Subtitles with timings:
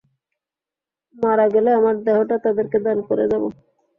[1.15, 3.43] মারা গেলে আমার দেহটা তাদেরকে দান করে যাব।